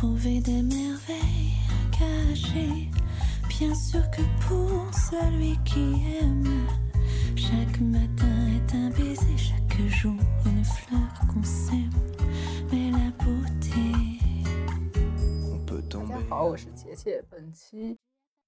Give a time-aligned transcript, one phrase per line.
[0.00, 1.60] trouver des merveilles
[1.92, 2.88] cachées.
[3.50, 6.66] Bien sûr que pour celui qui aime,
[7.36, 10.16] chaque matin est un baiser, chaque jour
[10.46, 11.92] une fleur qu'on sème.
[12.72, 14.16] Mais la beauté.
[15.90, 17.22] 大家好，我是杰杰。
[17.28, 17.98] 本期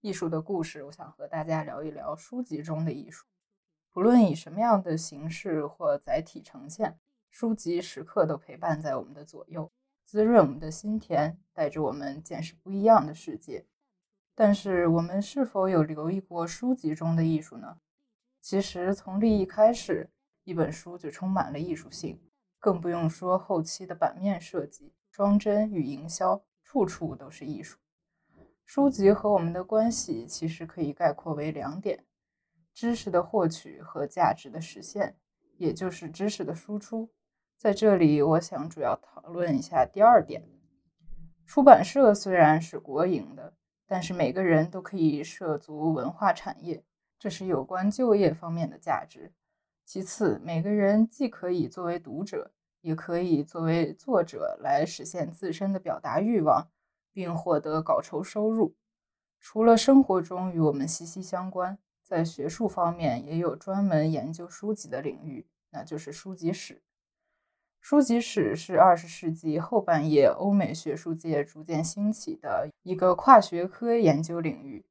[0.01, 3.27] 艺术的故事，我想和大家聊一聊书籍中的艺术。
[3.93, 6.99] 不论以什么样的形式或载体呈现，
[7.31, 9.71] 书籍时刻都陪伴在我们的左右，
[10.13, 13.65] 滋润我们的心田，带着我们见识不一样的世界。
[14.35, 17.79] 但是，我们是否有留意过书籍中的艺术呢？
[18.39, 20.11] 其实，从立意开始，
[20.45, 22.21] 一本书就充满了艺术性，
[22.59, 27.79] 更不用说后期的版面设计、装帧与营销，处处都是艺术。
[28.67, 32.05] 书籍和我们的关系，其实可以概括为两点。
[32.75, 35.17] 知识的获取和价值的实现，
[35.57, 37.09] 也就是知识的输出。
[37.63, 40.43] 在这里，我想主要讨论一下第二点。
[41.47, 43.55] 出版社虽然是国营的，
[43.87, 46.83] 但是每个人都可以涉足文化产业，
[47.21, 49.33] 这是有关就业方面的价值。
[49.85, 56.67] 其次，每个人既可以作为读者，也可以作为作者来实现自身的表达欲望，
[57.13, 58.75] 并获得稿酬收入。
[59.39, 61.79] 除了生活中与我们息息相关。
[62.03, 66.83] 在学术方面，也有专门研究书籍的领域，那就是书籍史。
[67.83, 74.85] 书籍史是二十世纪后半叶欧美学术界逐渐兴起的一个跨学科研究领域。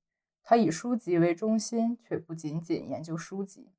[0.43, 3.69] 它以书籍为中心，却不仅仅研究书籍。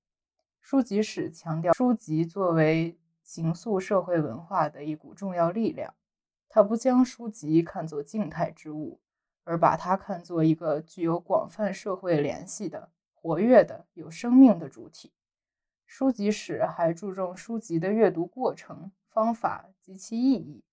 [0.63, 5.93] 书籍史强调书籍作为形塑社会文化的一股重要力量。
[6.49, 8.99] 它不将书籍看作静态之物，
[9.45, 12.89] 而把它看作一个具有广泛社会联系的。
[13.13, 15.13] 活跃的、有生命的主体。
[15.85, 20.65] 书籍史还注重书籍的阅读过程、方法及其意义。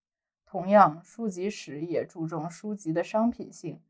[0.46, 3.82] 同样，书籍史也注重书籍的商品性，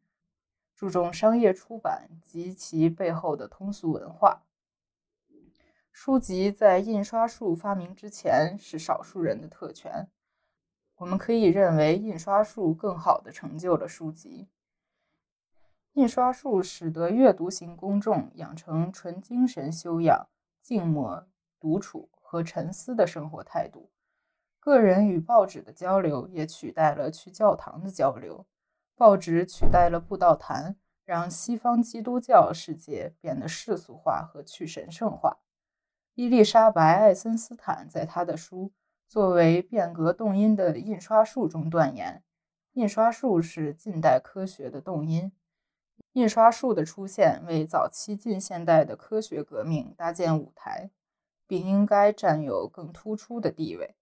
[0.75, 4.41] 注重商业出版及其背后的通俗文化。
[5.91, 10.09] 书籍在印刷术发明之前是少数人的特权。
[10.95, 14.49] 我们可以认为，印刷术更好地成就了书籍。
[15.93, 20.27] 印刷术使得阅读型公众养成纯精神修养、
[20.61, 21.27] 静默、
[21.59, 23.89] 独处和沉思的生活态度。
[24.59, 28.45] 个人与报纸的交流也取代了去教堂的交流。
[28.95, 30.75] 报纸取代了布道坛，
[31.05, 35.37] 让西方基督教世界变得世俗化和去神圣化。
[36.15, 38.65] 伊丽莎白·爱森斯坦在他的书
[39.07, 42.21] 《作为变革动因的印刷术》中断言
[42.73, 45.31] ：“印刷术是近代科学的动因。”
[46.13, 50.89] 印刷术的出现为早期近现代的科学革命搭建舞台，
[51.47, 53.95] 并应该占有更突出的地位。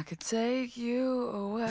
[0.00, 1.68] I could take you away.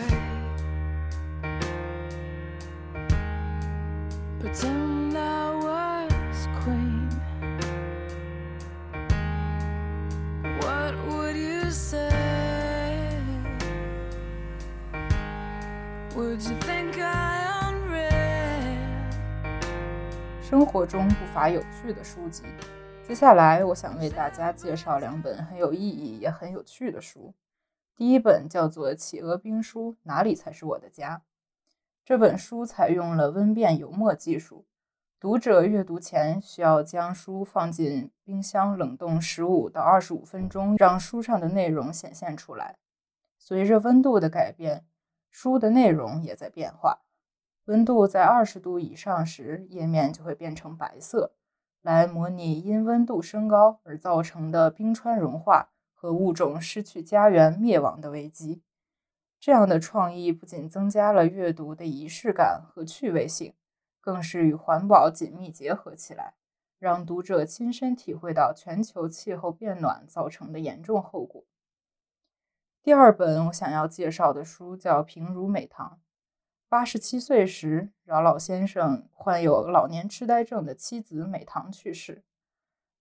[4.40, 7.10] Pretend I was queen.
[10.62, 12.12] What would you say?
[16.16, 18.78] Would you think I unread?
[20.40, 22.44] 生活中不乏有趣的书籍。
[23.02, 27.34] 接下来，我想为大家介绍两本很有意义也很有趣的书。
[28.00, 31.18] 第一本叫做《企鹅冰书：哪里才是我的家》。
[32.06, 34.66] 这本书采用了温变油墨技术，
[35.20, 42.78] 读者阅读前需要将书放进冰箱冷冻十五到二十五分钟，让书上的内容显现出来。
[43.38, 44.86] 随着温度的改变，
[45.30, 47.02] 书的内容也在变化。
[47.66, 51.34] 温度在二十度以上时，页面就会变成白色，
[51.82, 55.72] 来模拟因温度升高而造成的冰川融化
[56.02, 58.62] 和物种失去家园灭亡的危机。
[59.38, 63.54] 这样的创意不仅增加了阅读的仪式感和趣味性，
[64.00, 66.36] 更是与环保紧密结合起来，
[66.80, 71.44] 让读者亲身体会到全球气候变暖造成的严重后果。
[72.82, 76.00] 第二本我想要介绍的书叫《平如美棠》。
[76.70, 82.24] 八十七岁时，饶老先生患有老年痴呆症的妻子美棠去世。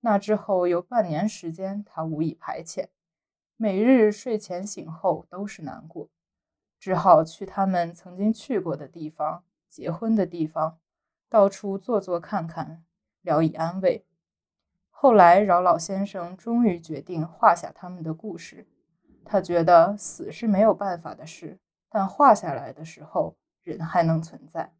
[0.00, 2.86] 那之后有半年时间，他无以排遣，
[3.60, 6.08] 每日睡前醒后都是难过，
[6.78, 10.78] 只好去他们曾经去过的地方、结婚的地方，
[11.28, 12.84] 到处坐坐看看，
[13.20, 14.06] 聊以安慰。
[14.90, 18.66] 后来，饶老先生终于决定画下他们的故事。
[19.24, 21.58] 他觉得死是没有办法的事，
[21.90, 23.36] 但画下来的时候。
[23.68, 24.72] 人还能存在。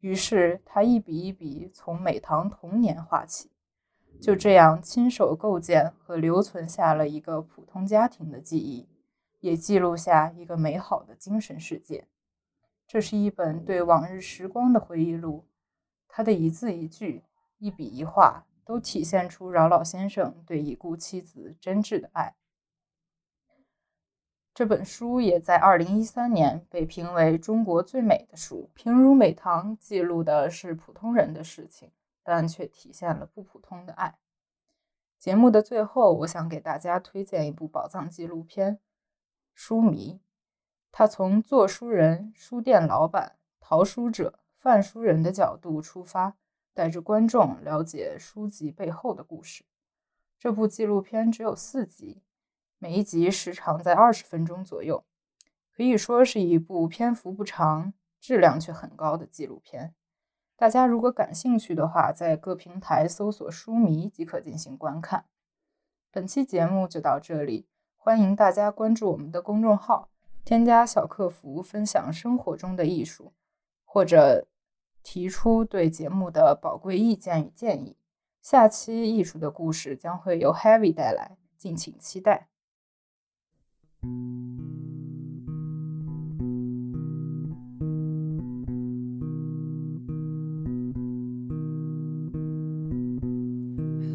[0.00, 3.52] 于是他一笔一笔从美堂童年画起，
[4.18, 8.88] 就这样亲手构建和留存下了一个普通家庭的记忆，
[9.40, 12.08] 也记录下一个美好的精神世界。
[12.86, 15.44] 这是一本对往日时光的回忆录，
[16.08, 17.24] 他的一字一句、
[17.58, 18.46] 一笔一画。
[18.62, 22.36] 都体现出饶老先生对已故妻子真挚的爱。
[24.54, 28.70] 这本书也在2013年被评为中国最美的书。
[28.74, 31.90] 平如美堂记录的是普通人的事情，
[32.22, 34.18] 但却体现了不普通的爱。
[35.18, 38.76] 节目的最后，我想给大家推荐一部宝藏纪录片
[39.54, 40.14] 《书迷》，
[40.90, 46.36] 他从做书人、书店老板、淘书者、贩书人的角度出发。
[46.72, 49.64] 带着观众了解书籍背后的故事。
[50.38, 52.22] 这部纪录片只有四集，
[52.78, 55.04] 每一集时长在二十分钟左右，
[55.76, 59.94] 可以说是一部篇幅不长、质量却很高的纪录片。
[60.60, 65.24] 大家如果感兴趣的话，在各平台搜索“书迷”即可进行观看。
[66.10, 67.66] 本期节目就到这里，
[67.96, 70.10] 欢迎大家关注我们的公众号，
[70.44, 73.32] 添加小客服分享生活中的艺术，
[73.86, 74.46] 或者。
[75.02, 77.96] 提出对节目的宝贵意见与建议。
[78.42, 82.50] 下期艺术的故事将会由 Heavy 带来，敬请期待。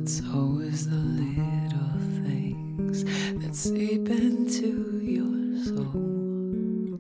[0.07, 3.05] It's always the little things
[3.41, 6.99] that seep into your soul.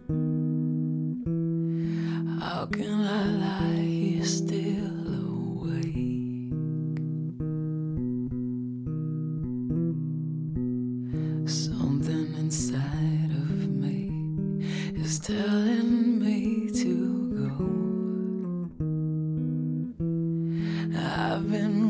[2.39, 6.49] How can I lie here still awake?
[11.47, 14.09] Something inside of me
[14.95, 16.95] is telling me to
[17.37, 17.75] go.
[20.97, 21.84] I've been